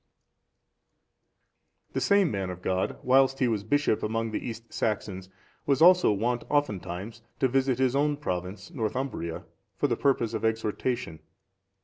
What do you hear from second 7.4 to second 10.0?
visit his own province, Northumbria, for the